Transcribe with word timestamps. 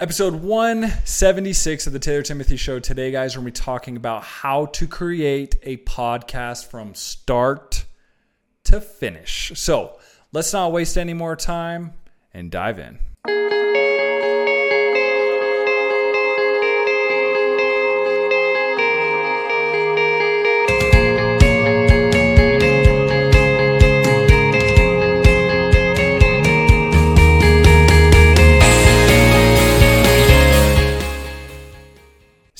Episode 0.00 0.44
176 0.44 1.88
of 1.88 1.92
the 1.92 1.98
Taylor 1.98 2.22
Timothy 2.22 2.56
Show. 2.56 2.78
Today, 2.78 3.10
guys, 3.10 3.34
we're 3.34 3.42
going 3.42 3.52
to 3.52 3.60
be 3.60 3.64
talking 3.64 3.96
about 3.96 4.22
how 4.22 4.66
to 4.66 4.86
create 4.86 5.56
a 5.64 5.78
podcast 5.78 6.66
from 6.66 6.94
start 6.94 7.84
to 8.62 8.80
finish. 8.80 9.50
So 9.56 9.98
let's 10.30 10.52
not 10.52 10.70
waste 10.70 10.96
any 10.96 11.14
more 11.14 11.34
time 11.34 11.94
and 12.32 12.48
dive 12.48 12.78
in. 12.78 13.00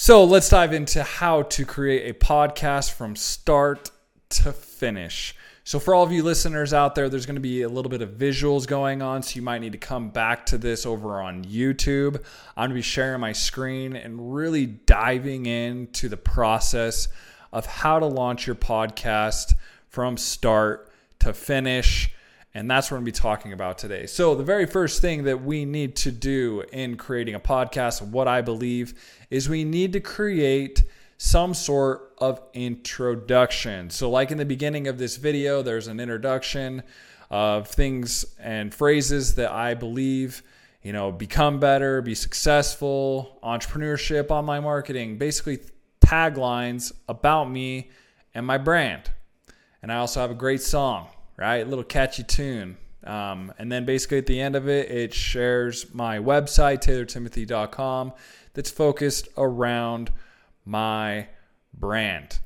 So 0.08 0.24
let's 0.24 0.48
dive 0.48 0.72
into 0.72 1.02
how 1.02 1.42
to 1.42 1.66
create 1.66 2.08
a 2.08 2.18
podcast 2.18 2.92
from 2.92 3.14
start 3.14 3.90
to 4.30 4.54
finish. 4.54 5.34
So, 5.64 5.78
for 5.78 5.94
all 5.94 6.02
of 6.02 6.10
you 6.12 6.22
listeners 6.22 6.72
out 6.72 6.94
there, 6.94 7.10
there's 7.10 7.26
going 7.26 7.34
to 7.34 7.42
be 7.42 7.60
a 7.60 7.68
little 7.68 7.90
bit 7.90 8.00
of 8.00 8.12
visuals 8.12 8.66
going 8.66 9.02
on. 9.02 9.22
So, 9.22 9.36
you 9.36 9.42
might 9.42 9.60
need 9.60 9.72
to 9.72 9.78
come 9.78 10.08
back 10.08 10.46
to 10.46 10.56
this 10.56 10.86
over 10.86 11.20
on 11.20 11.44
YouTube. 11.44 12.24
I'm 12.56 12.62
going 12.62 12.70
to 12.70 12.74
be 12.76 12.80
sharing 12.80 13.20
my 13.20 13.32
screen 13.32 13.96
and 13.96 14.34
really 14.34 14.64
diving 14.64 15.44
into 15.44 16.08
the 16.08 16.16
process 16.16 17.08
of 17.52 17.66
how 17.66 17.98
to 17.98 18.06
launch 18.06 18.46
your 18.46 18.56
podcast 18.56 19.52
from 19.88 20.16
start 20.16 20.90
to 21.18 21.34
finish. 21.34 22.10
And 22.54 22.70
that's 22.70 22.90
what 22.90 22.96
we're 22.96 22.98
going 23.02 23.12
to 23.12 23.12
be 23.12 23.22
talking 23.22 23.52
about 23.52 23.78
today. 23.78 24.06
So, 24.06 24.34
the 24.34 24.42
very 24.42 24.66
first 24.66 25.02
thing 25.02 25.24
that 25.24 25.42
we 25.42 25.64
need 25.64 25.96
to 25.96 26.10
do 26.10 26.64
in 26.72 26.96
creating 26.96 27.34
a 27.34 27.40
podcast, 27.40 28.02
what 28.02 28.26
I 28.26 28.40
believe, 28.40 28.94
is 29.30 29.48
we 29.48 29.64
need 29.64 29.92
to 29.92 30.00
create 30.00 30.84
some 31.18 31.52
sort 31.52 32.14
of 32.18 32.40
introduction. 32.54 33.90
So, 33.90 34.10
like 34.10 34.30
in 34.30 34.38
the 34.38 34.46
beginning 34.46 34.88
of 34.88 34.98
this 34.98 35.18
video, 35.18 35.60
there's 35.62 35.88
an 35.88 36.00
introduction 36.00 36.82
of 37.30 37.68
things 37.68 38.24
and 38.38 38.72
phrases 38.72 39.34
that 39.34 39.52
I 39.52 39.74
believe, 39.74 40.42
you 40.82 40.94
know, 40.94 41.12
become 41.12 41.60
better, 41.60 42.00
be 42.00 42.14
successful, 42.14 43.38
entrepreneurship, 43.42 44.30
online 44.30 44.62
marketing, 44.62 45.18
basically 45.18 45.58
taglines 46.00 46.92
about 47.08 47.50
me 47.50 47.90
and 48.34 48.46
my 48.46 48.56
brand. 48.56 49.10
And 49.82 49.92
I 49.92 49.96
also 49.96 50.20
have 50.20 50.30
a 50.30 50.34
great 50.34 50.62
song 50.62 51.08
right? 51.38 51.58
A 51.58 51.64
little 51.64 51.84
catchy 51.84 52.24
tune. 52.24 52.76
Um, 53.04 53.52
and 53.58 53.70
then 53.70 53.86
basically 53.86 54.18
at 54.18 54.26
the 54.26 54.40
end 54.40 54.56
of 54.56 54.68
it, 54.68 54.90
it 54.90 55.14
shares 55.14 55.94
my 55.94 56.18
website, 56.18 56.82
taylortimothy.com, 56.82 58.12
that's 58.52 58.70
focused 58.70 59.28
around 59.38 60.12
my 60.64 61.28
brand. 61.72 62.40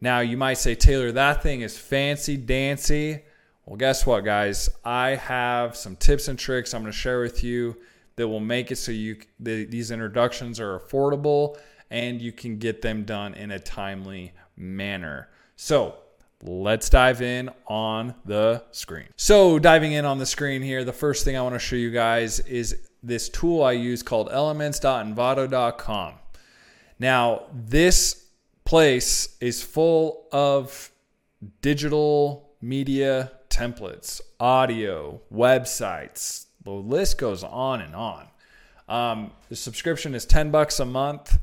Now, 0.00 0.20
you 0.20 0.36
might 0.36 0.54
say, 0.54 0.74
Taylor, 0.74 1.12
that 1.12 1.42
thing 1.42 1.60
is 1.60 1.76
fancy 1.76 2.36
dancy. 2.36 3.22
Well, 3.66 3.76
guess 3.76 4.06
what, 4.06 4.24
guys? 4.24 4.70
I 4.84 5.10
have 5.10 5.76
some 5.76 5.94
tips 5.94 6.28
and 6.28 6.38
tricks 6.38 6.72
I'm 6.72 6.82
going 6.82 6.92
to 6.92 6.98
share 6.98 7.20
with 7.20 7.44
you 7.44 7.76
that 8.16 8.26
will 8.26 8.40
make 8.40 8.72
it 8.72 8.76
so 8.76 8.92
you 8.92 9.16
the, 9.38 9.64
these 9.66 9.90
introductions 9.90 10.58
are 10.58 10.78
affordable 10.78 11.56
and 11.90 12.20
you 12.20 12.32
can 12.32 12.58
get 12.58 12.82
them 12.82 13.04
done 13.04 13.34
in 13.34 13.50
a 13.50 13.58
timely 13.58 14.32
manner. 14.56 15.28
So, 15.56 15.96
Let's 16.42 16.88
dive 16.88 17.20
in 17.20 17.50
on 17.66 18.14
the 18.24 18.62
screen. 18.70 19.08
So, 19.16 19.58
diving 19.58 19.92
in 19.92 20.04
on 20.04 20.18
the 20.18 20.26
screen 20.26 20.62
here, 20.62 20.84
the 20.84 20.92
first 20.92 21.24
thing 21.24 21.36
I 21.36 21.42
want 21.42 21.56
to 21.56 21.58
show 21.58 21.74
you 21.74 21.90
guys 21.90 22.38
is 22.40 22.88
this 23.02 23.28
tool 23.28 23.62
I 23.62 23.72
use 23.72 24.04
called 24.04 24.28
elements.envato.com. 24.30 26.14
Now, 27.00 27.42
this 27.52 28.26
place 28.64 29.36
is 29.40 29.62
full 29.62 30.28
of 30.30 30.92
digital 31.60 32.50
media 32.60 33.32
templates, 33.50 34.20
audio, 34.38 35.20
websites. 35.32 36.46
The 36.62 36.70
list 36.70 37.18
goes 37.18 37.42
on 37.42 37.80
and 37.80 37.96
on. 37.96 38.28
Um, 38.88 39.32
the 39.48 39.56
subscription 39.56 40.14
is 40.14 40.24
10 40.24 40.50
bucks 40.50 40.78
a 40.80 40.84
month 40.84 41.38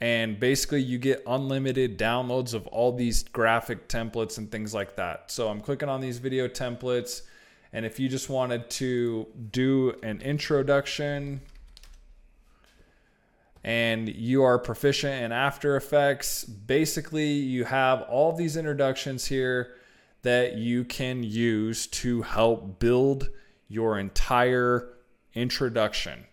and 0.00 0.38
basically 0.38 0.82
you 0.82 0.98
get 0.98 1.22
unlimited 1.26 1.98
downloads 1.98 2.52
of 2.52 2.66
all 2.66 2.92
these 2.92 3.22
graphic 3.22 3.88
templates 3.88 4.38
and 4.38 4.50
things 4.50 4.74
like 4.74 4.96
that. 4.96 5.30
So 5.30 5.48
I'm 5.48 5.60
clicking 5.60 5.88
on 5.88 6.00
these 6.00 6.18
video 6.18 6.48
templates 6.48 7.22
and 7.72 7.84
if 7.84 7.98
you 7.98 8.08
just 8.08 8.28
wanted 8.28 8.68
to 8.70 9.26
do 9.50 9.94
an 10.02 10.20
introduction 10.20 11.40
and 13.64 14.08
you 14.08 14.44
are 14.44 14.58
proficient 14.58 15.24
in 15.24 15.32
After 15.32 15.76
Effects, 15.76 16.44
basically 16.44 17.32
you 17.32 17.64
have 17.64 18.02
all 18.02 18.32
these 18.32 18.56
introductions 18.56 19.24
here 19.24 19.74
that 20.22 20.54
you 20.54 20.84
can 20.84 21.22
use 21.22 21.86
to 21.88 22.22
help 22.22 22.78
build 22.78 23.28
your 23.68 23.98
entire 23.98 24.94
introduction. 25.34 26.26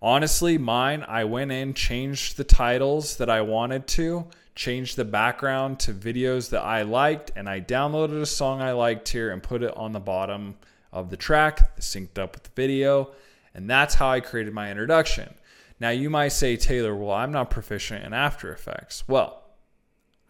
Honestly, 0.00 0.58
mine, 0.58 1.04
I 1.08 1.24
went 1.24 1.50
in, 1.50 1.74
changed 1.74 2.36
the 2.36 2.44
titles 2.44 3.16
that 3.16 3.28
I 3.28 3.40
wanted 3.40 3.86
to, 3.88 4.26
changed 4.54 4.96
the 4.96 5.04
background 5.04 5.80
to 5.80 5.92
videos 5.92 6.50
that 6.50 6.62
I 6.62 6.82
liked, 6.82 7.32
and 7.34 7.48
I 7.48 7.60
downloaded 7.60 8.20
a 8.20 8.26
song 8.26 8.60
I 8.60 8.72
liked 8.72 9.08
here 9.08 9.32
and 9.32 9.42
put 9.42 9.62
it 9.62 9.76
on 9.76 9.92
the 9.92 10.00
bottom 10.00 10.56
of 10.92 11.10
the 11.10 11.16
track, 11.16 11.76
synced 11.80 12.18
up 12.18 12.34
with 12.34 12.44
the 12.44 12.50
video, 12.54 13.10
and 13.54 13.68
that's 13.68 13.94
how 13.96 14.08
I 14.08 14.20
created 14.20 14.54
my 14.54 14.70
introduction. 14.70 15.34
Now, 15.80 15.90
you 15.90 16.10
might 16.10 16.28
say, 16.28 16.56
Taylor, 16.56 16.94
well, 16.94 17.12
I'm 17.12 17.32
not 17.32 17.50
proficient 17.50 18.04
in 18.04 18.12
After 18.12 18.52
Effects. 18.52 19.06
Well, 19.08 19.42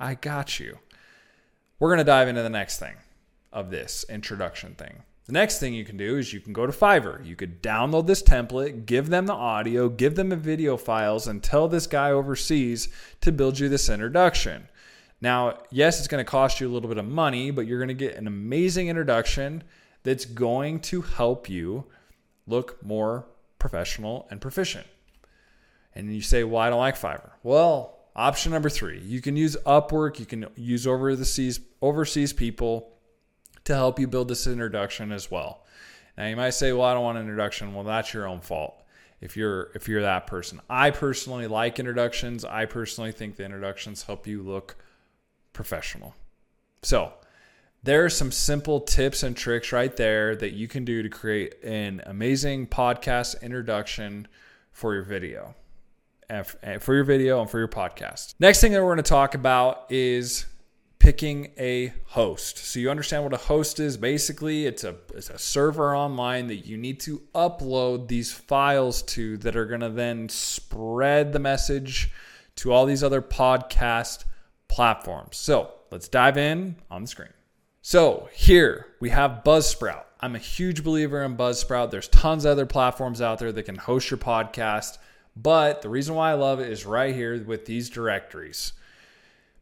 I 0.01 0.15
got 0.15 0.59
you. 0.61 0.79
We're 1.79 1.89
going 1.89 1.99
to 1.99 2.05
dive 2.05 2.29
into 2.29 2.43
the 2.43 2.51
next 2.51 2.79
thing 2.79 2.97
of 3.53 3.71
this 3.71 4.05
introduction 4.09 4.75
thing. 4.75 5.03
The 5.29 5.35
next 5.35 5.59
thing 5.61 5.75
you 5.75 5.85
can 5.85 5.99
do 5.99 6.17
is 6.17 6.33
you 6.33 6.41
can 6.41 6.55
go 6.55 6.65
to 6.65 6.73
Fiverr. 6.73 7.25
You 7.25 7.37
could 7.37 7.63
download 7.63 8.07
this 8.07 8.23
template, 8.23 8.87
give 8.87 9.11
them 9.11 9.27
the 9.27 9.35
audio, 9.35 9.91
give 9.91 10.15
them 10.15 10.31
the 10.31 10.37
video 10.37 10.79
files, 10.79 11.29
and 11.29 11.43
tell 11.43 11.69
this 11.69 11.87
guy 11.87 12.11
overseas 12.11 12.89
to 13.21 13.31
build 13.31 13.59
you 13.59 13.69
this 13.69 13.91
introduction. 13.91 14.69
Now, 15.21 15.59
yes, 15.71 15.99
it's 15.99 16.09
going 16.09 16.25
to 16.25 16.31
cost 16.31 16.61
you 16.61 16.69
a 16.69 16.73
little 16.73 16.89
bit 16.89 16.97
of 16.97 17.05
money, 17.05 17.51
but 17.51 17.67
you're 17.67 17.79
going 17.79 17.89
to 17.89 17.95
get 17.95 18.17
an 18.17 18.27
amazing 18.27 18.89
introduction 18.89 19.65
that's 20.03 20.25
going 20.25 20.81
to 20.81 21.03
help 21.03 21.51
you 21.51 21.85
look 22.47 22.83
more 22.83 23.27
professional 23.59 24.27
and 24.31 24.41
proficient. 24.41 24.87
And 25.95 26.15
you 26.15 26.23
say, 26.23 26.43
well, 26.43 26.63
I 26.63 26.71
don't 26.71 26.79
like 26.79 26.99
Fiverr. 26.99 27.33
Well, 27.43 27.99
option 28.17 28.51
number 28.51 28.71
three, 28.71 29.01
you 29.01 29.21
can 29.21 29.37
use 29.37 29.59
Upwork, 29.67 30.19
you 30.19 30.25
can 30.25 30.47
use 30.57 30.87
overseas, 30.87 31.61
overseas 31.83 32.33
people 32.33 32.95
to 33.69 33.75
help 33.75 33.99
you 33.99 34.09
build 34.09 34.29
this 34.29 34.47
introduction 34.47 35.13
as 35.13 35.31
well. 35.31 35.65
Now 36.17 36.27
you 36.27 36.37
might 36.37 36.51
say, 36.51 36.73
"Well, 36.73 36.83
I 36.83 36.95
don't 36.95 37.05
want 37.05 37.19
an 37.19 37.25
introduction." 37.25 37.75
Well, 37.75 37.85
that's 37.85 38.13
your 38.13 38.27
own 38.27 38.41
fault. 38.41 38.83
If 39.21 39.37
you're 39.37 39.71
if 39.75 39.89
you're 39.89 40.03
that 40.03 40.27
person. 40.27 40.61
I 40.69 40.91
personally 40.91 41.47
like 41.47 41.79
introductions. 41.79 42.45
I 42.45 42.67
personally 42.67 43.13
think 43.13 43.37
the 43.37 43.45
introductions 43.45 44.03
help 44.03 44.27
you 44.27 44.43
look 44.43 44.77
professional. 45.53 46.15
So, 46.83 47.13
there 47.83 48.05
are 48.05 48.11
some 48.11 48.33
simple 48.33 48.81
tips 48.81 49.23
and 49.23 49.37
tricks 49.37 49.73
right 49.73 49.95
there 49.97 50.35
that 50.37 50.53
you 50.53 50.67
can 50.67 50.85
do 50.85 51.03
to 51.03 51.09
create 51.09 51.63
an 51.63 52.03
amazing 52.07 52.67
podcast 52.67 53.41
introduction 53.43 54.29
for 54.73 54.95
your 54.95 55.05
video. 55.05 55.55
For 56.81 56.95
your 56.95 57.05
video 57.05 57.41
and 57.41 57.49
for 57.49 57.59
your 57.59 57.69
podcast. 57.69 58.35
Next 58.39 58.61
thing 58.61 58.73
that 58.73 58.83
we're 58.83 58.95
going 58.95 58.99
to 58.99 59.03
talk 59.03 59.35
about 59.35 59.87
is 59.91 60.47
picking 61.09 61.51
a 61.57 61.91
host. 62.05 62.59
So 62.59 62.79
you 62.79 62.91
understand 62.91 63.25
what 63.25 63.33
a 63.33 63.39
host 63.39 63.81
is. 63.81 63.97
Basically, 63.97 64.67
it's 64.67 64.85
a 64.85 64.95
it's 65.15 65.31
a 65.31 65.39
server 65.39 65.97
online 65.97 66.49
that 66.49 66.67
you 66.67 66.77
need 66.77 67.01
to 67.01 67.23
upload 67.35 68.09
these 68.09 68.31
files 68.31 69.01
to 69.15 69.39
that 69.39 69.57
are 69.57 69.65
going 69.65 69.81
to 69.81 69.89
then 69.89 70.29
spread 70.29 71.33
the 71.33 71.39
message 71.39 72.11
to 72.57 72.75
all 72.75 72.85
these 72.85 73.03
other 73.03 73.23
podcast 73.23 74.25
platforms. 74.69 75.39
So, 75.39 75.73
let's 75.91 76.09
dive 76.09 76.37
in 76.37 76.77
on 76.91 77.01
the 77.01 77.09
screen. 77.09 77.33
So, 77.81 78.29
here 78.35 78.89
we 79.01 79.09
have 79.09 79.41
Buzzsprout. 79.47 80.05
I'm 80.21 80.35
a 80.35 80.39
huge 80.39 80.85
believer 80.85 81.23
in 81.23 81.39
Buzzsprout. 81.39 81.91
There's 81.91 82.09
tons 82.09 82.45
of 82.45 82.51
other 82.51 82.67
platforms 82.67 83.23
out 83.23 83.39
there 83.39 83.51
that 83.53 83.63
can 83.63 83.77
host 83.77 84.11
your 84.11 84.19
podcast, 84.19 84.99
but 85.35 85.81
the 85.81 85.89
reason 85.89 86.15
why 86.15 86.33
I 86.33 86.35
love 86.35 86.61
it 86.61 86.71
is 86.71 86.85
right 86.85 87.15
here 87.15 87.43
with 87.43 87.65
these 87.65 87.89
directories 87.89 88.75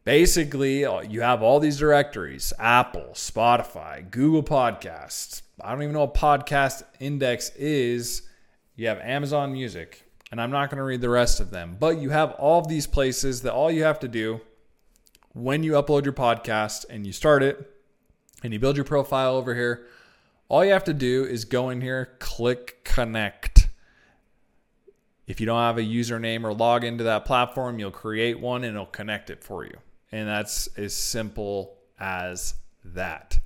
basically 0.07 0.85
uh, 0.85 1.01
you 1.01 1.19
have 1.19 1.43
all 1.43 1.59
these 1.59 1.77
directories 1.77 2.53
apple 2.59 3.09
spotify 3.13 4.09
google 4.09 4.41
podcasts. 4.41 5.41
I 5.61 5.73
don't 5.73 5.83
even 5.83 5.95
know 5.95 6.05
what 6.05 6.13
podcast 6.13 6.83
index 7.01 7.49
is. 7.57 8.21
You 8.77 8.87
have 8.87 8.99
amazon 8.99 9.51
music 9.51 10.09
and 10.31 10.39
i'm 10.39 10.49
not 10.49 10.69
going 10.69 10.77
to 10.77 10.83
read 10.83 11.01
the 11.01 11.09
rest 11.09 11.41
of 11.41 11.51
them. 11.51 11.75
But 11.77 11.97
you 11.97 12.11
have 12.11 12.31
all 12.35 12.57
of 12.61 12.69
these 12.69 12.87
places 12.87 13.41
that 13.41 13.51
all 13.51 13.69
you 13.69 13.83
have 13.83 13.99
to 13.99 14.07
do 14.07 14.39
when 15.33 15.61
you 15.61 15.73
upload 15.73 16.05
your 16.05 16.13
podcast 16.13 16.85
and 16.89 17.05
you 17.05 17.11
start 17.11 17.43
it 17.43 17.69
and 18.45 18.53
you 18.53 18.59
build 18.59 18.77
your 18.77 18.85
profile 18.85 19.35
over 19.35 19.55
here 19.55 19.87
all 20.47 20.63
you 20.63 20.71
have 20.71 20.85
to 20.85 20.93
do 20.93 21.25
is 21.25 21.43
go 21.43 21.69
in 21.69 21.81
here 21.81 22.15
click 22.19 22.81
connect. 22.85 23.67
If 25.27 25.41
you 25.41 25.45
don't 25.45 25.59
have 25.59 25.77
a 25.77 25.81
username 25.81 26.45
or 26.45 26.53
log 26.53 26.85
into 26.85 27.03
that 27.03 27.25
platform, 27.25 27.77
you'll 27.77 27.91
create 27.91 28.39
one 28.39 28.63
and 28.63 28.73
it'll 28.73 28.85
connect 28.85 29.29
it 29.29 29.43
for 29.43 29.65
you. 29.65 29.77
And 30.11 30.27
that's 30.27 30.67
as 30.77 30.93
simple 30.93 31.77
as 31.99 32.55
that. 32.83 33.39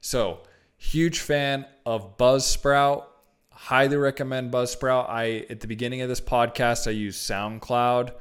So, 0.00 0.40
huge 0.76 1.20
fan 1.20 1.66
of 1.86 2.16
Buzzsprout. 2.16 3.04
Highly 3.50 3.96
recommend 3.96 4.52
Buzzsprout. 4.52 5.08
I 5.08 5.46
at 5.50 5.60
the 5.60 5.66
beginning 5.66 6.02
of 6.02 6.08
this 6.08 6.20
podcast 6.20 6.86
I 6.86 6.90
used 6.90 7.20
SoundCloud, 7.28 8.12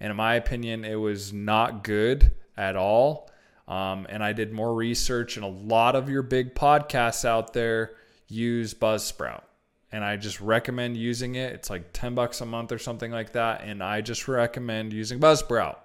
and 0.00 0.10
in 0.10 0.16
my 0.16 0.34
opinion, 0.34 0.84
it 0.84 0.94
was 0.94 1.32
not 1.32 1.84
good 1.84 2.32
at 2.56 2.76
all. 2.76 3.30
Um, 3.66 4.06
and 4.10 4.22
I 4.22 4.32
did 4.32 4.52
more 4.52 4.74
research, 4.74 5.36
and 5.36 5.44
a 5.44 5.48
lot 5.48 5.96
of 5.96 6.08
your 6.08 6.22
big 6.22 6.54
podcasts 6.54 7.24
out 7.24 7.52
there 7.52 7.92
use 8.28 8.74
Buzzsprout. 8.74 9.42
And 9.90 10.04
I 10.04 10.16
just 10.16 10.40
recommend 10.40 10.96
using 10.96 11.36
it. 11.36 11.52
It's 11.52 11.70
like 11.70 11.92
10 11.92 12.14
bucks 12.14 12.40
a 12.40 12.46
month 12.46 12.72
or 12.72 12.78
something 12.78 13.12
like 13.12 13.32
that. 13.32 13.62
And 13.62 13.82
I 13.82 14.00
just 14.00 14.26
recommend 14.26 14.92
using 14.92 15.20
Buzzsprout. 15.20 15.76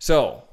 So 0.00 0.44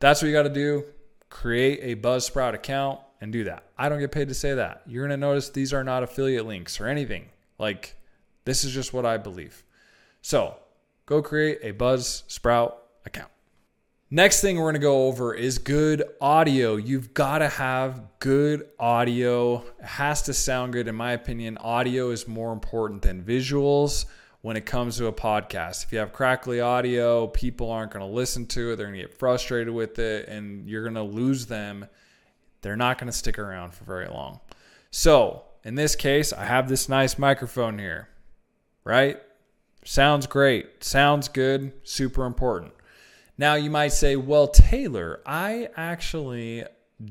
that's 0.00 0.20
what 0.20 0.28
you 0.28 0.34
got 0.34 0.42
to 0.42 0.48
do. 0.50 0.84
Create 1.30 1.78
a 1.82 2.00
Buzzsprout 2.00 2.54
account 2.54 2.98
and 3.20 3.32
do 3.32 3.44
that. 3.44 3.62
I 3.78 3.88
don't 3.88 4.00
get 4.00 4.10
paid 4.10 4.28
to 4.28 4.34
say 4.34 4.54
that. 4.54 4.82
You're 4.84 5.06
going 5.06 5.18
to 5.18 5.26
notice 5.26 5.48
these 5.48 5.72
are 5.72 5.84
not 5.84 6.02
affiliate 6.02 6.44
links 6.44 6.80
or 6.80 6.88
anything. 6.88 7.26
Like, 7.56 7.94
this 8.44 8.64
is 8.64 8.74
just 8.74 8.92
what 8.92 9.06
I 9.06 9.16
believe. 9.16 9.64
So 10.22 10.56
go 11.06 11.22
create 11.22 11.60
a 11.62 11.72
Buzzsprout 11.72 12.74
account. 13.06 13.30
Next 14.10 14.40
thing 14.40 14.56
we're 14.56 14.64
going 14.64 14.74
to 14.74 14.80
go 14.80 15.06
over 15.06 15.34
is 15.34 15.58
good 15.58 16.02
audio. 16.20 16.74
You've 16.74 17.14
got 17.14 17.38
to 17.38 17.48
have 17.48 18.02
good 18.18 18.66
audio. 18.80 19.58
It 19.78 19.84
has 19.84 20.22
to 20.22 20.34
sound 20.34 20.72
good. 20.72 20.88
In 20.88 20.96
my 20.96 21.12
opinion, 21.12 21.58
audio 21.58 22.10
is 22.10 22.26
more 22.26 22.52
important 22.52 23.02
than 23.02 23.22
visuals 23.22 24.06
when 24.42 24.56
it 24.56 24.64
comes 24.64 24.96
to 24.96 25.06
a 25.06 25.12
podcast. 25.12 25.84
If 25.84 25.92
you 25.92 25.98
have 25.98 26.12
crackly 26.12 26.60
audio, 26.60 27.26
people 27.26 27.70
aren't 27.70 27.92
going 27.92 28.06
to 28.06 28.12
listen 28.12 28.46
to 28.46 28.72
it. 28.72 28.76
They're 28.76 28.86
going 28.86 28.98
to 28.98 29.06
get 29.06 29.18
frustrated 29.18 29.72
with 29.72 29.98
it 29.98 30.28
and 30.28 30.68
you're 30.68 30.82
going 30.82 30.94
to 30.94 31.02
lose 31.02 31.46
them. 31.46 31.86
They're 32.62 32.76
not 32.76 32.98
going 32.98 33.10
to 33.10 33.16
stick 33.16 33.38
around 33.38 33.74
for 33.74 33.84
very 33.84 34.08
long. 34.08 34.40
So, 34.90 35.44
in 35.62 35.74
this 35.74 35.94
case, 35.94 36.32
I 36.32 36.44
have 36.44 36.68
this 36.68 36.88
nice 36.88 37.18
microphone 37.18 37.78
here, 37.78 38.08
right? 38.84 39.20
Sounds 39.84 40.26
great. 40.26 40.82
Sounds 40.82 41.28
good. 41.28 41.72
Super 41.84 42.24
important. 42.24 42.72
Now, 43.36 43.54
you 43.54 43.70
might 43.70 43.92
say, 43.92 44.16
well, 44.16 44.48
Taylor, 44.48 45.20
I 45.24 45.68
actually 45.76 46.64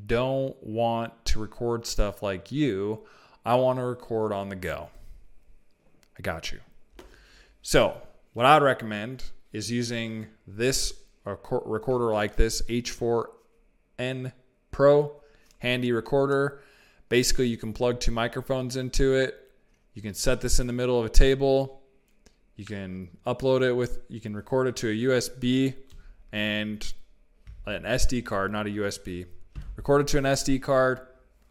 don't 0.06 0.56
want 0.64 1.14
to 1.26 1.40
record 1.40 1.88
stuff 1.88 2.22
like 2.22 2.52
you. 2.52 3.06
I 3.46 3.56
want 3.56 3.80
to 3.80 3.84
record 3.84 4.32
on 4.32 4.50
the 4.50 4.56
go. 4.56 4.90
I 6.18 6.22
got 6.22 6.52
you. 6.52 6.60
So, 7.62 7.98
what 8.34 8.46
I'd 8.46 8.62
recommend 8.62 9.24
is 9.52 9.72
using 9.72 10.28
this 10.48 10.94
recorder 11.26 12.12
like 12.12 12.36
this 12.36 12.62
H4n 12.64 14.32
Pro 14.72 15.20
handy 15.60 15.92
recorder. 15.92 16.62
Basically, 17.10 17.48
you 17.48 17.58
can 17.58 17.74
plug 17.74 18.00
two 18.00 18.12
microphones 18.12 18.76
into 18.76 19.16
it. 19.16 19.36
You 19.94 20.02
can 20.02 20.14
set 20.14 20.42
this 20.42 20.60
in 20.60 20.68
the 20.68 20.74
middle 20.74 21.00
of 21.00 21.06
a 21.06 21.10
table. 21.10 21.82
You 22.56 22.66
can 22.66 23.10
upload 23.26 23.62
it 23.62 23.74
with, 23.74 24.00
you 24.10 24.20
can 24.20 24.36
record 24.36 24.68
it 24.68 24.76
to 24.78 24.90
a 24.90 24.94
USB 24.94 25.74
and 26.32 26.94
an 27.66 27.84
SD 27.84 28.26
card, 28.26 28.52
not 28.52 28.68
a 28.68 28.70
USB. 28.70 29.26
Record 29.76 30.02
it 30.02 30.08
to 30.10 30.18
an 30.18 30.26
SD 30.26 30.62
card, 30.62 31.02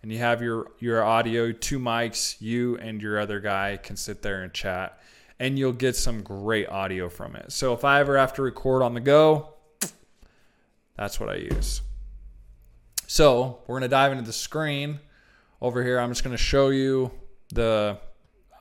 and 0.03 0.13
you 0.13 0.19
have 0.19 0.43
your 0.43 0.73
your 0.79 1.03
audio, 1.03 1.51
two 1.51 1.79
mics. 1.79 2.37
You 2.41 2.77
and 2.79 3.01
your 3.01 3.19
other 3.19 3.41
guy 3.41 3.79
can 3.83 3.97
sit 3.97 4.23
there 4.23 4.43
and 4.43 4.53
chat, 4.53 5.01
and 5.40 5.58
you'll 5.58 5.73
get 5.73 5.96
some 5.96 6.23
great 6.23 6.69
audio 6.69 7.08
from 7.08 7.37
it. 7.37 7.52
So 7.52 7.73
if 7.73 7.85
I 7.85 8.00
ever 8.00 8.19
have 8.19 8.35
to 8.35 8.43
record 8.43 8.82
on 8.82 8.94
the 8.94 9.00
go, 9.00 9.55
that's 10.96 11.20
what 11.20 11.29
I 11.29 11.37
use. 11.37 11.82
So 13.06 13.61
we're 13.67 13.76
gonna 13.76 13.88
dive 13.88 14.12
into 14.12 14.25
the 14.25 14.32
screen 14.32 14.99
over 15.61 15.82
here. 15.82 15.99
I'm 15.99 16.11
just 16.11 16.25
gonna 16.25 16.37
show 16.37 16.70
you 16.70 17.11
the 17.52 17.99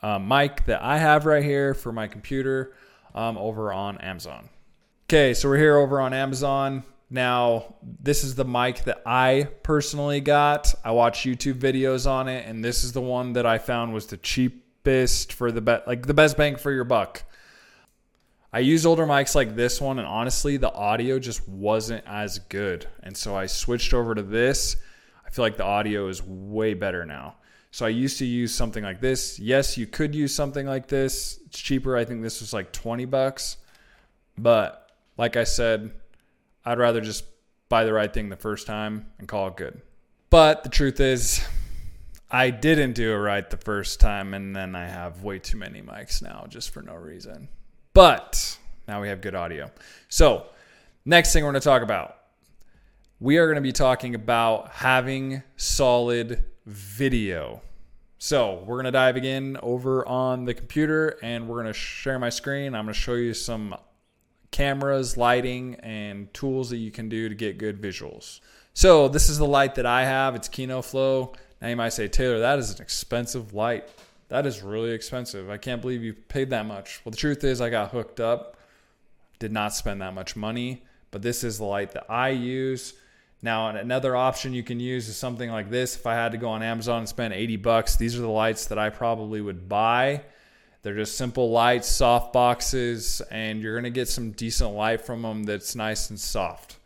uh, 0.02 0.18
mic 0.18 0.64
that 0.66 0.82
I 0.82 0.98
have 0.98 1.26
right 1.26 1.42
here 1.42 1.74
for 1.74 1.92
my 1.92 2.06
computer 2.06 2.74
um, 3.14 3.36
over 3.36 3.72
on 3.72 3.98
Amazon. 3.98 4.48
Okay, 5.06 5.34
so 5.34 5.48
we're 5.48 5.58
here 5.58 5.76
over 5.76 6.00
on 6.00 6.12
Amazon. 6.12 6.84
Now, 7.10 7.76
this 7.82 8.22
is 8.22 8.34
the 8.34 8.44
mic 8.44 8.84
that 8.84 9.02
I 9.06 9.48
personally 9.62 10.20
got. 10.20 10.74
I 10.84 10.90
watched 10.90 11.24
YouTube 11.26 11.54
videos 11.54 12.08
on 12.08 12.28
it, 12.28 12.46
and 12.46 12.62
this 12.62 12.84
is 12.84 12.92
the 12.92 13.00
one 13.00 13.32
that 13.32 13.46
I 13.46 13.56
found 13.56 13.94
was 13.94 14.06
the 14.06 14.18
cheapest 14.84 15.32
for 15.32 15.52
the 15.52 15.60
best, 15.60 15.86
like 15.86 16.06
the 16.06 16.14
best 16.14 16.36
bang 16.36 16.56
for 16.56 16.72
your 16.72 16.84
buck. 16.84 17.24
I 18.52 18.60
used 18.60 18.86
older 18.86 19.06
mics 19.06 19.34
like 19.34 19.54
this 19.54 19.80
one, 19.80 19.98
and 19.98 20.08
honestly, 20.08 20.56
the 20.56 20.72
audio 20.72 21.18
just 21.18 21.46
wasn't 21.46 22.04
as 22.06 22.38
good. 22.38 22.86
And 23.02 23.14
so 23.16 23.36
I 23.36 23.46
switched 23.46 23.92
over 23.92 24.14
to 24.14 24.22
this. 24.22 24.76
I 25.26 25.30
feel 25.30 25.44
like 25.44 25.58
the 25.58 25.64
audio 25.64 26.08
is 26.08 26.22
way 26.22 26.72
better 26.72 27.04
now. 27.04 27.36
So 27.70 27.84
I 27.84 27.90
used 27.90 28.18
to 28.20 28.24
use 28.24 28.54
something 28.54 28.82
like 28.82 29.02
this. 29.02 29.38
Yes, 29.38 29.76
you 29.76 29.86
could 29.86 30.14
use 30.14 30.34
something 30.34 30.66
like 30.66 30.88
this. 30.88 31.38
It's 31.46 31.58
cheaper. 31.58 31.94
I 31.94 32.06
think 32.06 32.22
this 32.22 32.40
was 32.40 32.54
like 32.54 32.72
20 32.72 33.04
bucks. 33.04 33.58
But 34.38 34.90
like 35.18 35.36
I 35.36 35.44
said, 35.44 35.90
I'd 36.64 36.78
rather 36.78 37.02
just 37.02 37.24
buy 37.68 37.84
the 37.84 37.92
right 37.92 38.12
thing 38.12 38.30
the 38.30 38.36
first 38.36 38.66
time 38.66 39.12
and 39.18 39.28
call 39.28 39.48
it 39.48 39.56
good. 39.58 39.82
But 40.30 40.62
the 40.62 40.70
truth 40.70 41.00
is, 41.00 41.46
I 42.30 42.50
didn't 42.50 42.92
do 42.92 43.12
it 43.12 43.16
right 43.16 43.48
the 43.48 43.56
first 43.56 44.00
time, 44.00 44.34
and 44.34 44.54
then 44.54 44.74
I 44.74 44.86
have 44.86 45.22
way 45.22 45.38
too 45.38 45.56
many 45.56 45.80
mics 45.80 46.22
now 46.22 46.44
just 46.48 46.70
for 46.70 46.82
no 46.82 46.94
reason. 46.94 47.48
But 47.94 48.58
now 48.86 49.00
we 49.00 49.08
have 49.08 49.22
good 49.22 49.34
audio. 49.34 49.70
So, 50.08 50.46
next 51.04 51.32
thing 51.32 51.42
we're 51.42 51.52
going 51.52 51.60
to 51.60 51.64
talk 51.64 51.82
about 51.82 52.16
we 53.20 53.38
are 53.38 53.46
going 53.46 53.56
to 53.56 53.62
be 53.62 53.72
talking 53.72 54.14
about 54.14 54.70
having 54.70 55.42
solid 55.56 56.44
video. 56.66 57.62
So, 58.18 58.62
we're 58.66 58.76
going 58.76 58.84
to 58.84 58.90
dive 58.90 59.16
again 59.16 59.56
over 59.62 60.06
on 60.06 60.44
the 60.44 60.54
computer 60.54 61.18
and 61.22 61.48
we're 61.48 61.62
going 61.62 61.72
to 61.72 61.72
share 61.72 62.18
my 62.18 62.28
screen. 62.28 62.74
I'm 62.74 62.84
going 62.84 62.94
to 62.94 63.00
show 63.00 63.14
you 63.14 63.32
some 63.32 63.74
cameras, 64.50 65.16
lighting, 65.16 65.76
and 65.76 66.32
tools 66.34 66.70
that 66.70 66.76
you 66.76 66.90
can 66.90 67.08
do 67.08 67.28
to 67.28 67.34
get 67.34 67.58
good 67.58 67.80
visuals. 67.80 68.40
So 68.74 69.08
this 69.08 69.28
is 69.28 69.38
the 69.38 69.46
light 69.46 69.74
that 69.76 69.86
I 69.86 70.04
have. 70.04 70.34
It's 70.34 70.48
Kino 70.48 70.82
Flow. 70.82 71.32
Now 71.60 71.68
you 71.68 71.76
might 71.76 71.92
say, 71.92 72.08
Taylor, 72.08 72.40
that 72.40 72.58
is 72.58 72.74
an 72.74 72.82
expensive 72.82 73.54
light. 73.54 73.88
That 74.28 74.46
is 74.46 74.62
really 74.62 74.90
expensive. 74.90 75.50
I 75.50 75.56
can't 75.56 75.80
believe 75.80 76.02
you 76.02 76.14
paid 76.14 76.50
that 76.50 76.66
much. 76.66 77.00
Well, 77.04 77.10
the 77.10 77.16
truth 77.16 77.44
is, 77.44 77.60
I 77.60 77.70
got 77.70 77.90
hooked 77.90 78.20
up, 78.20 78.56
did 79.38 79.52
not 79.52 79.74
spend 79.74 80.02
that 80.02 80.14
much 80.14 80.36
money, 80.36 80.82
but 81.10 81.22
this 81.22 81.42
is 81.42 81.58
the 81.58 81.64
light 81.64 81.92
that 81.92 82.10
I 82.10 82.30
use. 82.30 82.94
Now, 83.40 83.68
another 83.68 84.16
option 84.16 84.52
you 84.52 84.62
can 84.62 84.80
use 84.80 85.08
is 85.08 85.16
something 85.16 85.50
like 85.50 85.70
this. 85.70 85.96
If 85.96 86.06
I 86.06 86.14
had 86.14 86.32
to 86.32 86.38
go 86.38 86.48
on 86.48 86.62
Amazon 86.62 87.00
and 87.00 87.08
spend 87.08 87.34
80 87.34 87.56
bucks, 87.56 87.96
these 87.96 88.16
are 88.16 88.22
the 88.22 88.28
lights 88.28 88.66
that 88.66 88.78
I 88.78 88.90
probably 88.90 89.40
would 89.40 89.68
buy 89.68 90.22
they're 90.82 90.94
just 90.94 91.18
simple 91.18 91.50
lights, 91.50 91.88
soft 91.88 92.32
boxes, 92.32 93.20
and 93.30 93.60
you're 93.60 93.74
going 93.74 93.84
to 93.84 93.90
get 93.90 94.08
some 94.08 94.30
decent 94.30 94.70
light 94.70 95.00
from 95.00 95.22
them 95.22 95.44
that's 95.44 95.74
nice 95.74 96.08
and 96.10 96.18
soft. 96.18 96.77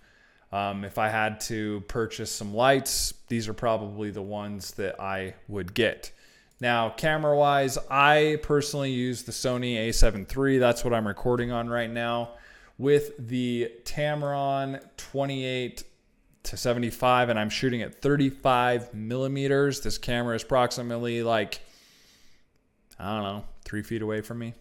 Um, 0.53 0.85
if 0.85 0.99
I 0.99 1.09
had 1.09 1.41
to 1.43 1.81
purchase 1.89 2.31
some 2.31 2.55
lights, 2.55 3.15
these 3.29 3.49
are 3.49 3.55
probably 3.55 4.11
the 4.11 4.23
ones 4.23 4.73
that 4.73 5.01
I 5.01 5.35
would 5.49 5.73
get. 5.73 6.13
Now, 6.61 6.91
camera 6.91 7.37
wise, 7.37 7.79
I 7.91 8.39
personally 8.43 8.93
use 8.93 9.23
the 9.23 9.33
Sony 9.33 9.89
a7 9.89 10.31
III. 10.31 10.59
That's 10.59 10.85
what 10.85 10.93
I'm 10.93 11.09
recording 11.09 11.51
on 11.51 11.69
right 11.69 11.91
now 11.91 12.33
with 12.79 13.13
the 13.19 13.73
Tamron 13.85 14.81
28 14.97 15.85
to 16.45 16.57
75, 16.57 17.29
and 17.29 17.39
I'm 17.39 17.51
shooting 17.51 17.83
at 17.83 18.01
35 18.01 18.93
millimeters. 18.95 19.81
This 19.81 19.99
camera 19.99 20.37
is 20.37 20.43
approximately 20.43 21.23
like, 21.23 21.61
I 22.99 23.15
don't 23.15 23.25
know, 23.25 23.45
three 23.65 23.83
feet 23.83 24.03
away 24.03 24.21
from 24.21 24.39
me, 24.39 24.55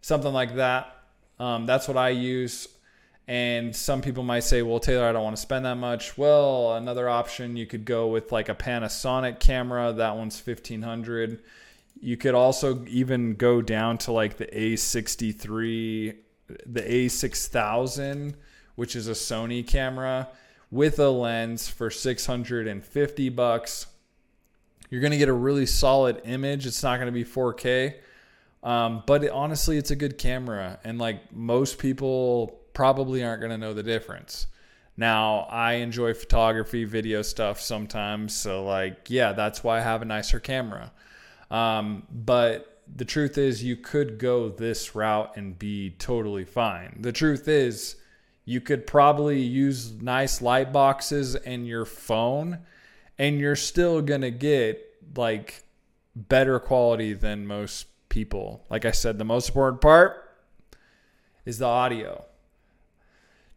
something 0.00 0.32
like 0.32 0.56
that. 0.56 0.96
Um, 1.38 1.66
that's 1.66 1.88
what 1.88 1.96
I 1.96 2.10
use. 2.10 2.68
And 3.28 3.74
some 3.74 4.02
people 4.02 4.24
might 4.24 4.44
say, 4.44 4.62
well, 4.62 4.80
Taylor, 4.80 5.06
I 5.06 5.12
don't 5.12 5.22
want 5.22 5.36
to 5.36 5.42
spend 5.42 5.64
that 5.64 5.76
much. 5.76 6.18
Well, 6.18 6.74
another 6.74 7.08
option, 7.08 7.56
you 7.56 7.66
could 7.66 7.84
go 7.84 8.08
with 8.08 8.32
like 8.32 8.48
a 8.48 8.54
Panasonic 8.54 9.38
camera. 9.38 9.92
That 9.92 10.16
one's 10.16 10.44
1500 10.44 11.40
You 12.00 12.16
could 12.16 12.34
also 12.34 12.84
even 12.86 13.34
go 13.34 13.62
down 13.62 13.98
to 13.98 14.12
like 14.12 14.38
the 14.38 14.46
A63, 14.46 16.16
the 16.66 16.82
A6000, 16.82 18.34
which 18.74 18.96
is 18.96 19.06
a 19.06 19.12
Sony 19.12 19.64
camera 19.66 20.28
with 20.72 20.98
a 20.98 21.10
lens 21.10 21.68
for 21.68 21.90
650 21.90 23.28
bucks. 23.28 23.86
You're 24.90 25.00
going 25.00 25.12
to 25.12 25.18
get 25.18 25.28
a 25.28 25.34
really 25.34 25.66
solid 25.66 26.20
image. 26.24 26.66
It's 26.66 26.82
not 26.82 26.96
going 26.96 27.06
to 27.06 27.12
be 27.12 27.24
4K, 27.24 27.94
um, 28.64 29.04
but 29.06 29.22
it, 29.24 29.30
honestly, 29.30 29.76
it's 29.78 29.90
a 29.90 29.96
good 29.96 30.18
camera, 30.18 30.80
and 30.82 30.98
like 30.98 31.32
most 31.32 31.78
people 31.78 32.61
probably 32.72 33.24
aren't 33.24 33.40
going 33.40 33.50
to 33.50 33.58
know 33.58 33.74
the 33.74 33.82
difference. 33.82 34.46
Now, 34.96 35.46
I 35.50 35.74
enjoy 35.74 36.14
photography, 36.14 36.84
video 36.84 37.22
stuff 37.22 37.60
sometimes, 37.60 38.36
so 38.36 38.64
like, 38.64 39.08
yeah, 39.08 39.32
that's 39.32 39.64
why 39.64 39.78
I 39.78 39.82
have 39.82 40.02
a 40.02 40.04
nicer 40.04 40.38
camera. 40.38 40.92
Um, 41.50 42.02
but 42.10 42.82
the 42.94 43.04
truth 43.04 43.38
is, 43.38 43.64
you 43.64 43.76
could 43.76 44.18
go 44.18 44.48
this 44.48 44.94
route 44.94 45.36
and 45.36 45.58
be 45.58 45.90
totally 45.98 46.44
fine. 46.44 46.98
The 47.00 47.12
truth 47.12 47.48
is, 47.48 47.96
you 48.44 48.60
could 48.60 48.86
probably 48.86 49.40
use 49.40 49.92
nice 49.92 50.42
light 50.42 50.72
boxes 50.72 51.34
in 51.36 51.64
your 51.64 51.84
phone 51.84 52.58
and 53.18 53.38
you're 53.38 53.56
still 53.56 54.02
going 54.02 54.22
to 54.22 54.30
get 54.30 54.84
like 55.16 55.62
better 56.16 56.58
quality 56.58 57.12
than 57.12 57.46
most 57.46 57.86
people. 58.08 58.64
Like 58.68 58.84
I 58.84 58.90
said, 58.90 59.18
the 59.18 59.24
most 59.24 59.48
important 59.48 59.80
part 59.80 60.30
is 61.44 61.58
the 61.58 61.66
audio. 61.66 62.24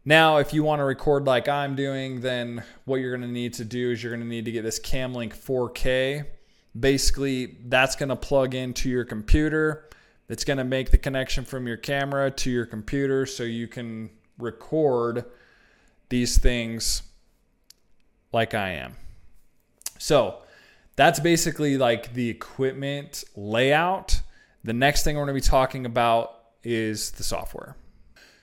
Now, 0.08 0.36
if 0.36 0.52
you 0.52 0.62
want 0.62 0.78
to 0.78 0.84
record 0.84 1.26
like 1.26 1.48
I'm 1.48 1.74
doing, 1.74 2.20
then 2.20 2.62
what 2.84 3.00
you're 3.00 3.10
going 3.10 3.28
to 3.28 3.32
need 3.32 3.54
to 3.54 3.64
do 3.64 3.90
is 3.90 4.00
you're 4.00 4.12
going 4.12 4.22
to 4.22 4.28
need 4.28 4.44
to 4.44 4.52
get 4.52 4.62
this 4.62 4.78
Camlink 4.78 5.34
4K. 5.34 6.24
Basically, 6.78 7.56
that's 7.66 7.96
going 7.96 8.10
to 8.10 8.16
plug 8.16 8.54
into 8.54 8.88
your 8.88 9.04
computer. 9.04 9.90
It's 10.28 10.44
going 10.44 10.58
to 10.58 10.64
make 10.64 10.92
the 10.92 10.98
connection 10.98 11.44
from 11.44 11.66
your 11.66 11.76
camera 11.76 12.30
to 12.30 12.50
your 12.52 12.66
computer 12.66 13.26
so 13.26 13.42
you 13.42 13.66
can 13.66 14.10
record 14.38 15.24
these 16.08 16.38
things 16.38 17.02
like 18.32 18.54
I 18.54 18.70
am. 18.74 18.94
So, 19.98 20.42
that's 20.94 21.18
basically 21.18 21.78
like 21.78 22.14
the 22.14 22.28
equipment 22.28 23.24
layout. 23.34 24.22
The 24.62 24.72
next 24.72 25.02
thing 25.02 25.16
we're 25.16 25.24
going 25.24 25.34
to 25.36 25.42
be 25.42 25.50
talking 25.50 25.84
about 25.84 26.42
is 26.62 27.10
the 27.10 27.24
software. 27.24 27.74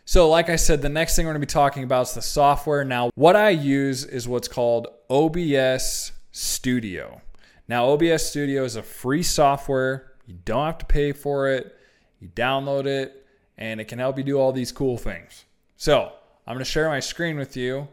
So, 0.06 0.30
like 0.30 0.50
I 0.50 0.58
said, 0.58 0.82
the 0.82 0.90
next 0.90 1.16
thing 1.16 1.26
we're 1.26 1.32
going 1.32 1.42
to 1.42 1.48
be 1.48 1.52
talking 1.52 1.84
about 1.86 2.08
is 2.08 2.14
the 2.14 2.22
software. 2.22 2.84
Now, 2.84 3.10
what 3.16 3.38
I 3.38 3.52
use 3.52 4.04
is 4.04 4.28
what's 4.28 4.50
called 4.50 4.88
OBS 5.10 6.12
Studio. 6.32 7.22
Now, 7.70 7.88
OBS 7.88 8.26
Studio 8.26 8.66
is 8.66 8.76
a 8.76 8.84
free 8.84 9.24
software. 9.24 10.12
You 10.26 10.36
don't 10.44 10.66
have 10.66 10.78
to 10.80 10.86
pay 10.86 11.14
for 11.14 11.48
it. 11.48 11.78
You 12.20 12.28
download 12.28 12.86
it, 12.86 13.26
and 13.58 13.80
it 13.80 13.86
can 13.86 13.98
help 13.98 14.18
you 14.18 14.26
do 14.26 14.38
all 14.38 14.52
these 14.52 14.74
cool 14.74 14.98
things. 14.98 15.46
So, 15.78 16.12
I'm 16.46 16.56
going 16.56 16.66
to 16.66 16.70
share 16.70 16.90
my 16.90 17.00
screen 17.00 17.38
with 17.38 17.56
you, 17.56 17.88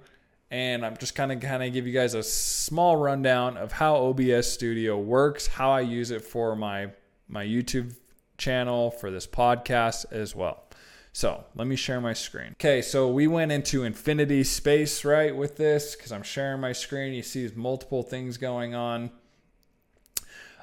and 0.51 0.85
I'm 0.85 0.97
just 0.97 1.15
kind 1.15 1.31
of 1.31 1.39
kind 1.39 1.63
of 1.63 1.73
give 1.73 1.87
you 1.87 1.93
guys 1.93 2.15
a 2.15 2.25
small 2.25 2.97
rundown 2.97 3.57
of 3.57 3.71
how 3.71 3.95
OBS 3.95 4.53
Studio 4.53 4.99
works, 4.99 5.47
how 5.47 5.71
I 5.71 5.83
use 5.83 6.11
it 6.11 6.23
for 6.23 6.57
my 6.57 6.89
my 7.29 7.45
YouTube 7.45 7.95
channel, 8.37 8.91
for 8.91 9.13
this 9.13 9.29
podcast 9.29 10.07
as 10.11 10.35
well. 10.35 10.65
So 11.13 11.45
let 11.57 11.67
me 11.67 11.77
share 11.77 12.01
my 12.01 12.13
screen. 12.13 12.53
Okay, 12.53 12.83
so 12.83 13.11
we 13.11 13.27
went 13.27 13.51
into 13.51 13.83
infinity 13.83 14.45
space, 14.45 15.05
right, 15.05 15.35
with 15.35 15.57
this 15.57 15.97
because 15.97 16.13
I'm 16.13 16.23
sharing 16.23 16.61
my 16.61 16.73
screen. 16.73 17.13
You 17.15 17.23
see 17.23 17.51
multiple 17.55 18.03
things 18.03 18.37
going 18.37 18.75
on. 18.75 19.11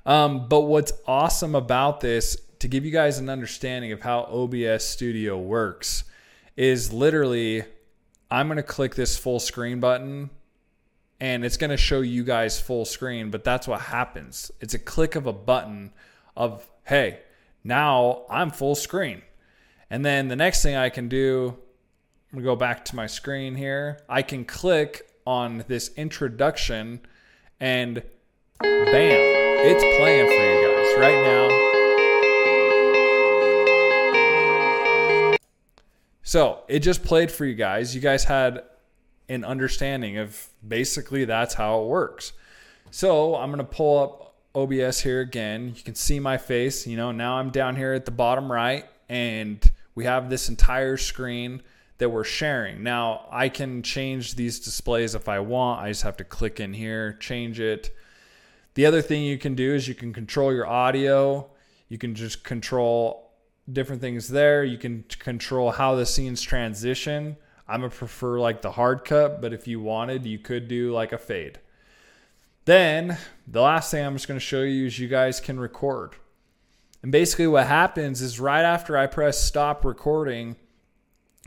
Um, 0.06 0.48
but 0.48 0.62
what's 0.62 0.94
awesome 1.06 1.54
about 1.54 2.00
this, 2.00 2.38
to 2.60 2.70
give 2.70 2.86
you 2.86 2.92
guys 2.92 3.20
an 3.20 3.30
understanding 3.30 3.92
of 3.92 4.02
how 4.02 4.22
OBS 4.32 4.86
Studio 4.86 5.38
works, 5.38 6.06
is 6.56 6.94
literally 6.94 7.66
I'm 8.32 8.48
going 8.48 8.58
to 8.58 8.64
click 8.64 8.96
this 8.96 9.18
full 9.18 9.40
screen 9.40 9.80
button 9.80 10.30
and 11.20 11.44
it's 11.44 11.58
going 11.58 11.70
to 11.72 11.78
show 11.78 12.02
you 12.02 12.24
guys 12.24 12.60
full 12.60 12.86
screen, 12.86 13.32
but 13.32 13.44
that's 13.44 13.68
what 13.68 13.82
happens. 13.82 14.52
It's 14.60 14.74
a 14.74 14.80
click 14.80 15.16
of 15.16 15.26
a 15.28 15.34
button 15.34 15.92
of, 16.36 16.70
hey, 16.86 17.20
now 17.64 18.26
I'm 18.30 18.52
full 18.52 18.76
screen. 18.76 19.22
And 19.90 20.06
then 20.06 20.28
the 20.28 20.36
next 20.36 20.62
thing 20.64 20.76
I 20.76 20.90
can 20.90 21.08
do, 21.08 21.58
I'm 22.32 22.40
gonna 22.40 22.46
go 22.46 22.56
back 22.56 22.84
to 22.86 22.96
my 22.96 23.08
screen 23.08 23.56
here. 23.56 24.00
I 24.10 24.22
can 24.22 24.44
click 24.44 25.10
on 25.26 25.64
this 25.68 25.92
introduction 25.96 27.00
and 27.60 28.04
bam, 28.60 29.20
it's 29.66 29.84
playing 29.98 30.28
for 30.28 30.34
you 30.34 30.68
guys 30.68 30.98
right 31.00 31.24
now. 31.24 31.68
So 36.24 36.64
it 36.68 36.80
just 36.80 37.04
played 37.04 37.32
for 37.32 37.46
you 37.46 37.56
guys. 37.56 37.96
You 37.96 38.02
guys 38.02 38.26
had 38.26 38.64
an 39.30 39.46
understanding 39.46 40.18
of 40.18 40.50
basically 40.68 41.24
that's 41.24 41.54
how 41.54 41.82
it 41.82 41.88
works. 41.88 42.34
So 42.92 43.36
I'm 43.36 43.52
gonna 43.52 43.64
pull 43.64 44.04
up 44.04 44.36
OBS 44.54 45.00
here 45.00 45.22
again. 45.22 45.74
You 45.78 45.84
can 45.84 45.96
see 45.96 46.20
my 46.20 46.38
face. 46.38 46.86
You 46.86 46.98
know, 46.98 47.14
now 47.14 47.38
I'm 47.38 47.52
down 47.52 47.78
here 47.78 47.94
at 47.94 48.04
the 48.04 48.12
bottom 48.12 48.52
right 48.52 48.86
and 49.08 49.64
we 49.98 50.06
have 50.06 50.30
this 50.30 50.48
entire 50.48 50.96
screen 50.96 51.60
that 51.98 52.10
we're 52.10 52.24
sharing. 52.24 52.84
Now, 52.84 53.26
I 53.32 53.50
can 53.50 53.82
change 53.82 54.36
these 54.36 54.60
displays 54.60 55.16
if 55.16 55.28
I 55.28 55.40
want. 55.40 55.82
I 55.82 55.90
just 55.90 56.04
have 56.04 56.18
to 56.18 56.24
click 56.24 56.60
in 56.60 56.72
here, 56.72 57.14
change 57.14 57.60
it. 57.60 57.90
The 58.76 58.86
other 58.86 59.02
thing 59.02 59.24
you 59.24 59.40
can 59.40 59.56
do 59.56 59.74
is 59.74 59.88
you 59.88 59.96
can 59.96 60.14
control 60.14 60.54
your 60.54 60.68
audio. 60.68 61.50
You 61.90 61.98
can 61.98 62.14
just 62.14 62.44
control 62.44 63.32
different 63.74 64.00
things 64.00 64.28
there. 64.28 64.64
You 64.64 64.78
can 64.78 65.04
control 65.18 65.72
how 65.72 65.96
the 65.96 66.06
scenes 66.06 66.44
transition. 66.44 67.36
I'm 67.68 67.80
gonna 67.82 67.90
prefer 67.90 68.40
like 68.40 68.62
the 68.62 68.74
hard 68.74 69.04
cut, 69.04 69.42
but 69.42 69.52
if 69.52 69.68
you 69.68 69.82
wanted, 69.82 70.28
you 70.28 70.38
could 70.38 70.68
do 70.68 70.94
like 70.94 71.12
a 71.12 71.18
fade. 71.18 71.58
Then 72.66 73.18
the 73.48 73.62
last 73.62 73.90
thing 73.90 74.06
I'm 74.06 74.14
just 74.14 74.28
gonna 74.28 74.40
show 74.40 74.62
you 74.62 74.86
is 74.86 75.00
you 75.00 75.08
guys 75.08 75.40
can 75.40 75.60
record. 75.60 76.18
And 77.08 77.12
basically, 77.14 77.48
what 77.48 77.68
happens 77.68 78.22
is 78.22 78.38
right 78.38 78.64
after 78.64 78.98
I 78.98 79.08
press 79.08 79.42
stop 79.42 79.86
recording, 79.86 80.58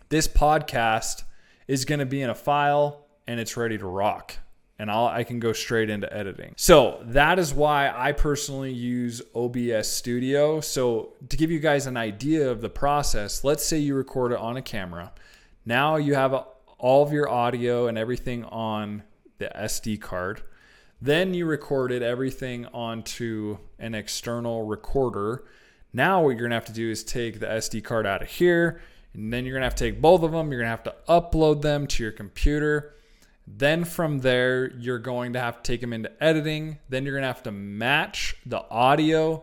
this 0.08 0.26
podcast 0.26 1.24
is 1.68 1.84
going 1.84 1.98
to 1.98 2.06
be 2.06 2.22
in 2.22 2.30
a 2.30 2.34
file 2.34 3.04
and 3.26 3.38
it's 3.38 3.58
ready 3.58 3.76
to 3.76 3.86
rock. 3.86 4.38
And 4.78 4.90
I'll, 4.90 5.04
I 5.04 5.22
can 5.22 5.38
go 5.38 5.52
straight 5.52 5.90
into 5.90 6.10
editing. 6.16 6.54
So 6.56 7.02
that 7.08 7.38
is 7.38 7.52
why 7.52 7.92
I 7.94 8.12
personally 8.12 8.72
use 8.72 9.20
OBS 9.34 9.86
Studio. 9.86 10.62
So 10.62 11.12
to 11.28 11.36
give 11.36 11.50
you 11.50 11.58
guys 11.58 11.86
an 11.86 11.98
idea 11.98 12.50
of 12.50 12.62
the 12.62 12.70
process, 12.70 13.44
let's 13.44 13.62
say 13.62 13.76
you 13.76 13.94
record 13.94 14.32
it 14.32 14.38
on 14.38 14.56
a 14.56 14.62
camera. 14.62 15.12
Now 15.66 15.96
you 15.96 16.14
have 16.14 16.32
all 16.78 17.02
of 17.02 17.12
your 17.12 17.28
audio 17.28 17.86
and 17.86 17.98
everything 17.98 18.44
on 18.44 19.02
the 19.36 19.52
SD 19.54 20.00
card. 20.00 20.40
Then 21.02 21.32
you 21.32 21.46
recorded 21.46 22.02
everything 22.02 22.66
onto 22.66 23.58
an 23.78 23.94
external 23.94 24.64
recorder. 24.64 25.44
Now, 25.92 26.22
what 26.22 26.30
you're 26.30 26.42
gonna 26.42 26.54
have 26.54 26.66
to 26.66 26.72
do 26.72 26.90
is 26.90 27.02
take 27.02 27.40
the 27.40 27.46
SD 27.46 27.82
card 27.82 28.06
out 28.06 28.22
of 28.22 28.28
here, 28.28 28.80
and 29.14 29.32
then 29.32 29.44
you're 29.44 29.54
gonna 29.54 29.66
have 29.66 29.74
to 29.76 29.90
take 29.90 30.00
both 30.00 30.22
of 30.22 30.32
them. 30.32 30.52
You're 30.52 30.60
gonna 30.60 30.70
have 30.70 30.82
to 30.84 30.94
upload 31.08 31.62
them 31.62 31.86
to 31.86 32.02
your 32.02 32.12
computer. 32.12 32.94
Then 33.46 33.84
from 33.84 34.20
there, 34.20 34.70
you're 34.76 34.98
going 34.98 35.32
to 35.32 35.40
have 35.40 35.62
to 35.62 35.72
take 35.72 35.80
them 35.80 35.92
into 35.92 36.12
editing. 36.22 36.78
Then 36.88 37.04
you're 37.04 37.14
gonna 37.14 37.26
have 37.26 37.42
to 37.44 37.52
match 37.52 38.36
the 38.44 38.64
audio. 38.70 39.42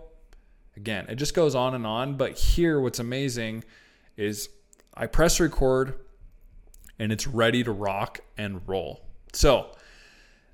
Again, 0.75 1.07
it 1.09 1.15
just 1.15 1.33
goes 1.33 1.55
on 1.55 1.73
and 1.73 1.87
on. 1.87 2.15
But 2.17 2.37
here, 2.37 2.79
what's 2.79 2.99
amazing 2.99 3.63
is 4.15 4.49
I 4.93 5.07
press 5.07 5.39
record 5.39 5.95
and 6.99 7.11
it's 7.11 7.27
ready 7.27 7.63
to 7.63 7.71
rock 7.71 8.19
and 8.37 8.61
roll. 8.67 9.01
So, 9.33 9.71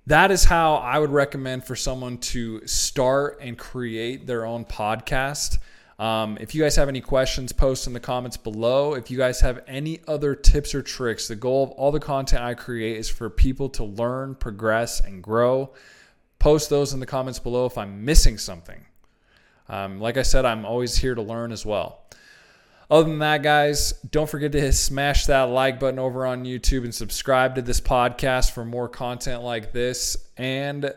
that 0.07 0.31
is 0.31 0.43
how 0.43 0.75
I 0.75 0.99
would 0.99 1.11
recommend 1.11 1.63
for 1.65 1.75
someone 1.75 2.17
to 2.19 2.65
start 2.67 3.39
and 3.41 3.57
create 3.57 4.27
their 4.27 4.45
own 4.45 4.65
podcast. 4.65 5.59
Um, 5.99 6.37
if 6.41 6.53
you 6.53 6.61
guys 6.61 6.75
have 6.75 6.89
any 6.89 7.01
questions, 7.01 7.53
post 7.53 7.87
in 7.87 7.93
the 7.93 7.99
comments 7.99 8.35
below. 8.35 8.95
If 8.95 9.09
you 9.09 9.17
guys 9.17 9.39
have 9.41 9.63
any 9.67 10.01
other 10.07 10.35
tips 10.35 10.75
or 10.75 10.81
tricks, 10.81 11.27
the 11.27 11.35
goal 11.35 11.63
of 11.63 11.69
all 11.71 11.91
the 11.91 11.99
content 11.99 12.43
I 12.43 12.55
create 12.55 12.97
is 12.97 13.09
for 13.09 13.29
people 13.29 13.69
to 13.69 13.83
learn, 13.83 14.35
progress, 14.35 14.99
and 14.99 15.23
grow. 15.23 15.71
Post 16.39 16.69
those 16.69 16.93
in 16.93 16.99
the 16.99 17.05
comments 17.05 17.39
below 17.39 17.65
if 17.65 17.77
I'm 17.77 18.03
missing 18.03 18.37
something. 18.37 18.85
Um, 19.69 20.01
like 20.01 20.17
I 20.17 20.23
said, 20.23 20.43
I'm 20.43 20.65
always 20.65 20.97
here 20.97 21.15
to 21.15 21.21
learn 21.21 21.53
as 21.53 21.65
well. 21.65 22.01
Other 22.93 23.09
than 23.09 23.19
that, 23.19 23.41
guys, 23.41 23.91
don't 24.11 24.29
forget 24.29 24.51
to 24.51 24.71
smash 24.71 25.25
that 25.25 25.49
like 25.49 25.79
button 25.79 25.97
over 25.97 26.27
on 26.27 26.43
YouTube 26.43 26.83
and 26.83 26.93
subscribe 26.93 27.55
to 27.55 27.63
this 27.63 27.81
podcast 27.81 28.51
for 28.51 28.63
more 28.63 28.87
content 28.87 29.41
like 29.41 29.73
this. 29.73 30.15
And 30.37 30.93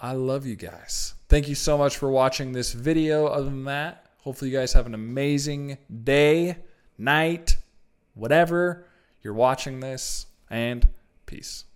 I 0.00 0.12
love 0.12 0.46
you 0.46 0.56
guys. 0.56 1.12
Thank 1.28 1.46
you 1.46 1.54
so 1.54 1.76
much 1.76 1.98
for 1.98 2.10
watching 2.10 2.52
this 2.52 2.72
video. 2.72 3.26
Other 3.26 3.44
than 3.50 3.64
that, 3.64 4.06
hopefully, 4.20 4.50
you 4.50 4.56
guys 4.56 4.72
have 4.72 4.86
an 4.86 4.94
amazing 4.94 5.76
day, 6.04 6.56
night, 6.96 7.58
whatever 8.14 8.86
you're 9.22 9.34
watching 9.34 9.80
this, 9.80 10.24
and 10.48 10.88
peace. 11.26 11.66